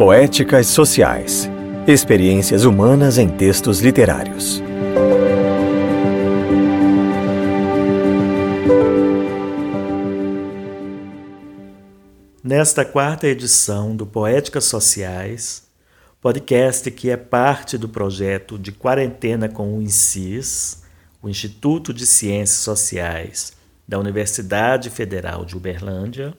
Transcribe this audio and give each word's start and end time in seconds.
Poéticas 0.00 0.68
Sociais 0.68 1.46
Experiências 1.86 2.64
humanas 2.64 3.18
em 3.18 3.28
textos 3.28 3.80
literários. 3.80 4.62
Nesta 12.42 12.82
quarta 12.82 13.26
edição 13.26 13.94
do 13.94 14.06
Poéticas 14.06 14.64
Sociais, 14.64 15.64
podcast 16.18 16.90
que 16.90 17.10
é 17.10 17.18
parte 17.18 17.76
do 17.76 17.86
projeto 17.86 18.58
de 18.58 18.72
Quarentena 18.72 19.50
com 19.50 19.76
o 19.76 19.82
INSIS, 19.82 20.82
o 21.22 21.28
Instituto 21.28 21.92
de 21.92 22.06
Ciências 22.06 22.60
Sociais 22.60 23.52
da 23.86 23.98
Universidade 23.98 24.88
Federal 24.88 25.44
de 25.44 25.58
Uberlândia, 25.58 26.32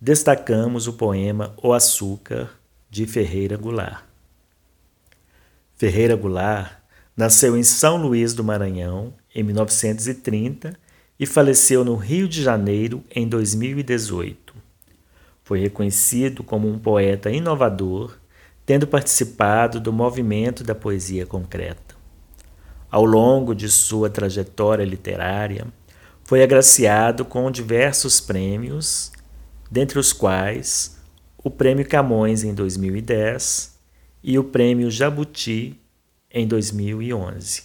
destacamos 0.00 0.86
o 0.86 0.94
poema 0.94 1.52
O 1.62 1.74
Açúcar, 1.74 2.48
de 2.96 3.06
Ferreira 3.06 3.58
Goulart. 3.58 4.04
Ferreira 5.76 6.16
Goulart 6.16 6.78
nasceu 7.14 7.54
em 7.54 7.62
São 7.62 7.98
Luís 7.98 8.32
do 8.32 8.42
Maranhão 8.42 9.12
em 9.34 9.42
1930 9.42 10.72
e 11.20 11.26
faleceu 11.26 11.84
no 11.84 11.94
Rio 11.94 12.26
de 12.26 12.42
Janeiro 12.42 13.04
em 13.14 13.28
2018. 13.28 14.54
Foi 15.44 15.60
reconhecido 15.60 16.42
como 16.42 16.66
um 16.70 16.78
poeta 16.78 17.30
inovador, 17.30 18.16
tendo 18.64 18.86
participado 18.86 19.78
do 19.78 19.92
movimento 19.92 20.64
da 20.64 20.74
poesia 20.74 21.26
concreta. 21.26 21.94
Ao 22.90 23.04
longo 23.04 23.54
de 23.54 23.68
sua 23.68 24.08
trajetória 24.08 24.86
literária, 24.86 25.66
foi 26.24 26.42
agraciado 26.42 27.26
com 27.26 27.50
diversos 27.50 28.22
prêmios, 28.22 29.12
dentre 29.70 29.98
os 29.98 30.14
quais 30.14 30.95
o 31.46 31.50
Prêmio 31.50 31.88
Camões 31.88 32.42
em 32.42 32.52
2010 32.52 33.78
e 34.20 34.36
o 34.36 34.42
Prêmio 34.42 34.90
Jabuti 34.90 35.80
em 36.28 36.44
2011. 36.44 37.62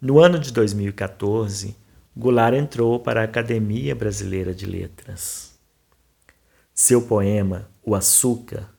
No 0.00 0.18
ano 0.18 0.38
de 0.38 0.50
2014, 0.50 1.76
Goulart 2.16 2.54
entrou 2.54 2.98
para 2.98 3.20
a 3.20 3.24
Academia 3.24 3.94
Brasileira 3.94 4.54
de 4.54 4.64
Letras. 4.64 5.52
Seu 6.72 7.02
poema, 7.02 7.68
O 7.84 7.94
Açúcar, 7.94 8.70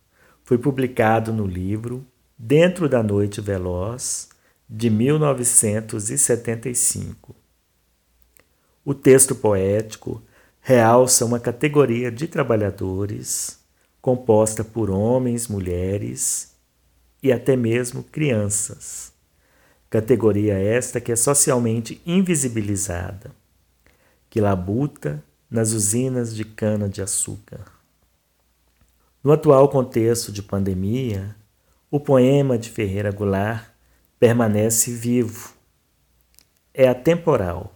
foi 0.44 0.58
publicado 0.58 1.32
no 1.32 1.46
livro 1.46 2.04
Dentro 2.36 2.90
da 2.90 3.04
Noite 3.04 3.40
Veloz, 3.40 4.30
de 4.68 4.90
1975. 4.90 7.36
O 8.84 8.96
texto 8.96 9.36
poético 9.36 10.24
realça 10.60 11.24
uma 11.24 11.40
categoria 11.40 12.12
de 12.12 12.28
trabalhadores 12.28 13.61
composta 14.02 14.64
por 14.64 14.90
homens, 14.90 15.48
mulheres 15.48 16.56
e 17.22 17.32
até 17.32 17.56
mesmo 17.56 18.04
crianças. 18.04 19.14
Categoria 19.90 20.58
esta 20.58 21.00
que 21.00 21.12
é 21.12 21.16
socialmente 21.16 22.02
invisibilizada, 22.06 23.32
que 24.30 24.42
labuta 24.42 25.24
nas 25.50 25.72
usinas 25.72 26.34
de 26.34 26.46
cana-de-açúcar. 26.46 27.66
No 29.24 29.32
atual 29.32 29.70
contexto 29.70 30.32
de 30.32 30.42
pandemia, 30.42 31.36
o 31.92 32.00
poema 32.00 32.58
de 32.58 32.70
Ferreira 32.70 33.12
Goulart 33.12 33.66
permanece 34.18 34.94
vivo, 34.94 35.54
é 36.74 36.88
atemporal 36.88 37.76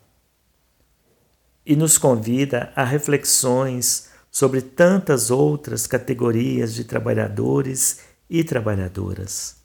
e 1.65 1.75
nos 1.75 1.97
convida 1.97 2.71
a 2.75 2.83
reflexões 2.83 4.09
sobre 4.35 4.59
tantas 4.59 5.31
outras 5.31 5.87
categorias 5.87 6.73
de 6.73 6.83
trabalhadores 6.83 8.01
e 8.29 8.43
trabalhadoras. 8.43 9.63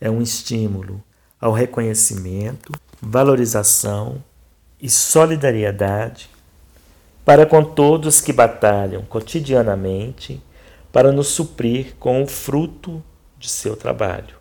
É 0.00 0.10
um 0.10 0.20
estímulo 0.20 1.00
ao 1.40 1.52
reconhecimento, 1.52 2.72
valorização 3.00 4.20
e 4.82 4.90
solidariedade 4.90 6.28
para 7.24 7.46
com 7.46 7.62
todos 7.62 8.20
que 8.20 8.32
batalham 8.32 9.02
cotidianamente 9.02 10.42
para 10.90 11.12
nos 11.12 11.28
suprir 11.28 11.94
com 11.94 12.20
o 12.20 12.26
fruto 12.26 13.00
de 13.38 13.48
seu 13.48 13.76
trabalho. 13.76 14.34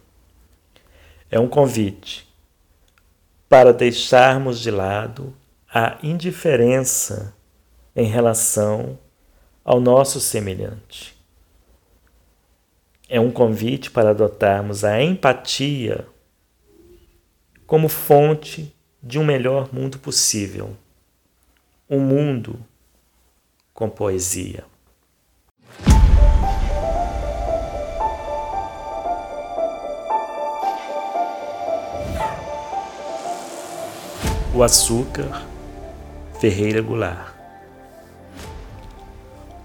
É 1.30 1.40
um 1.40 1.48
convite 1.48 2.28
para 3.48 3.72
deixarmos 3.72 4.60
de 4.60 4.72
lado 4.72 5.32
a 5.72 6.00
indiferença 6.02 7.36
em 7.96 8.08
relação 8.08 8.98
ao 9.64 9.80
nosso 9.80 10.20
semelhante. 10.20 11.16
É 13.08 13.20
um 13.20 13.32
convite 13.32 13.92
para 13.92 14.10
adotarmos 14.10 14.84
a 14.84 15.02
empatia 15.02 16.08
como 17.66 17.88
fonte 17.88 18.74
de 19.02 19.20
um 19.20 19.24
melhor 19.24 19.74
mundo 19.74 20.00
possível. 20.00 20.76
Um 21.90 22.00
mundo 22.00 22.60
com 23.74 23.90
poesia. 23.90 24.66
O 34.56 34.62
açúcar 34.62 35.48
Ferreira 36.40 36.82
Goulart. 36.82 37.33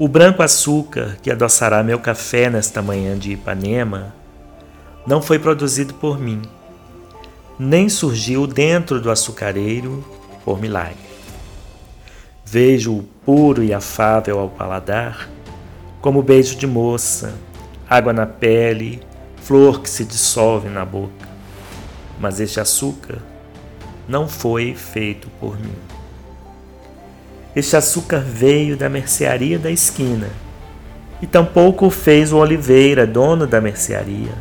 O 0.01 0.07
branco 0.07 0.45
açúcar 0.45 1.19
que 1.21 1.29
adoçará 1.29 1.83
meu 1.83 1.99
café 1.99 2.49
nesta 2.49 2.81
manhã 2.81 3.19
de 3.19 3.33
Ipanema 3.33 4.15
não 5.05 5.21
foi 5.21 5.41
produzido 5.41 5.93
por 5.95 6.21
mim, 6.21 6.41
nem 7.59 7.89
surgiu 7.89 8.47
dentro 8.47 9.01
do 9.01 9.11
açucareiro 9.11 10.05
por 10.45 10.61
milagre. 10.61 10.97
Vejo-o 12.45 13.03
puro 13.27 13.65
e 13.65 13.75
afável 13.75 14.39
ao 14.39 14.49
paladar, 14.49 15.29
como 16.01 16.23
beijo 16.23 16.55
de 16.57 16.67
moça, 16.67 17.35
água 17.91 18.13
na 18.13 18.25
pele, 18.25 19.03
flor 19.43 19.81
que 19.81 19.91
se 19.91 20.05
dissolve 20.05 20.69
na 20.69 20.85
boca. 20.85 21.29
Mas 22.21 22.39
este 22.39 22.61
açúcar 22.61 23.19
não 24.07 24.29
foi 24.29 24.77
feito 24.77 25.29
por 25.41 25.59
mim. 25.59 25.88
Este 27.59 27.77
açúcar 27.77 28.21
veio 28.21 28.77
da 28.77 28.89
mercearia 28.89 29.59
da 29.59 29.69
esquina, 29.69 30.29
e 31.21 31.27
tampouco 31.27 31.87
o 31.87 31.91
fez 31.91 32.33
o 32.33 32.37
Oliveira, 32.37 33.05
dono 33.05 33.49
da 33.49 33.61
mercearia. 33.61 34.33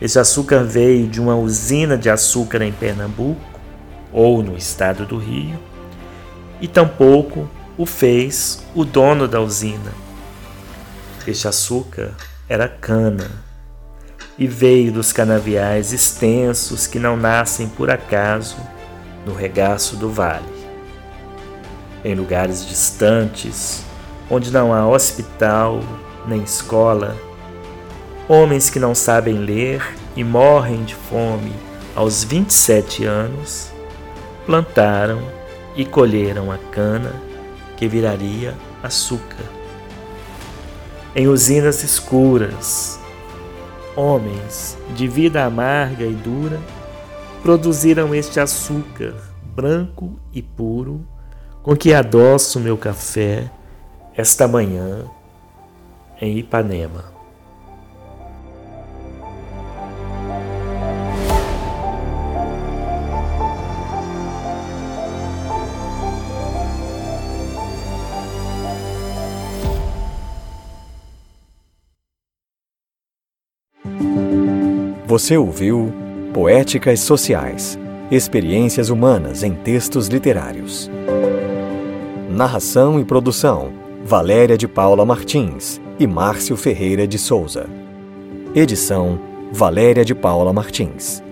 Este 0.00 0.18
açúcar 0.18 0.64
veio 0.64 1.06
de 1.06 1.20
uma 1.20 1.36
usina 1.36 1.96
de 1.96 2.10
açúcar 2.10 2.60
em 2.62 2.72
Pernambuco, 2.72 3.40
ou 4.12 4.42
no 4.42 4.56
estado 4.56 5.06
do 5.06 5.16
Rio, 5.16 5.56
e 6.60 6.66
tampouco 6.66 7.48
o 7.78 7.86
fez 7.86 8.64
o 8.74 8.84
dono 8.84 9.28
da 9.28 9.40
usina. 9.40 9.92
Este 11.24 11.46
açúcar 11.46 12.10
era 12.48 12.66
cana 12.66 13.30
e 14.36 14.48
veio 14.48 14.90
dos 14.90 15.12
canaviais 15.12 15.92
extensos 15.92 16.84
que 16.84 16.98
não 16.98 17.16
nascem 17.16 17.68
por 17.68 17.92
acaso 17.92 18.56
no 19.24 19.32
regaço 19.32 19.94
do 19.94 20.10
vale 20.10 20.61
em 22.04 22.14
lugares 22.14 22.66
distantes, 22.66 23.84
onde 24.30 24.50
não 24.50 24.72
há 24.72 24.86
hospital 24.86 25.80
nem 26.26 26.42
escola, 26.42 27.16
homens 28.28 28.70
que 28.70 28.78
não 28.78 28.94
sabem 28.94 29.34
ler 29.34 29.82
e 30.16 30.24
morrem 30.24 30.84
de 30.84 30.94
fome 30.94 31.52
aos 31.94 32.24
27 32.24 33.04
anos, 33.04 33.70
plantaram 34.46 35.20
e 35.76 35.84
colheram 35.84 36.50
a 36.50 36.58
cana 36.58 37.14
que 37.76 37.88
viraria 37.88 38.54
açúcar. 38.82 39.44
Em 41.14 41.28
usinas 41.28 41.82
escuras, 41.82 42.98
homens 43.94 44.78
de 44.94 45.06
vida 45.06 45.44
amarga 45.44 46.04
e 46.04 46.14
dura 46.14 46.58
produziram 47.42 48.14
este 48.14 48.40
açúcar 48.40 49.14
branco 49.54 50.18
e 50.32 50.40
puro 50.40 51.06
com 51.62 51.76
que 51.76 51.94
adoço 51.94 52.58
meu 52.58 52.76
café 52.76 53.50
esta 54.16 54.48
manhã 54.48 55.04
em 56.20 56.38
Ipanema. 56.38 57.12
Você 75.06 75.36
ouviu 75.36 75.92
Poéticas 76.32 77.00
Sociais 77.00 77.78
Experiências 78.10 78.90
Humanas 78.90 79.42
em 79.42 79.54
Textos 79.54 80.08
Literários. 80.08 80.90
Narração 82.42 82.98
e 82.98 83.04
produção: 83.04 83.72
Valéria 84.04 84.58
de 84.58 84.66
Paula 84.66 85.06
Martins 85.06 85.80
e 85.96 86.08
Márcio 86.08 86.56
Ferreira 86.56 87.06
de 87.06 87.16
Souza. 87.16 87.70
Edição 88.52 89.16
Valéria 89.52 90.04
de 90.04 90.12
Paula 90.12 90.52
Martins. 90.52 91.22